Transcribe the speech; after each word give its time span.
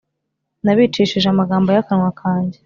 Nabicishije 0.63 1.27
amagambo 1.29 1.67
y 1.75 1.79
akanwa 1.83 2.11
kanjye. 2.21 2.57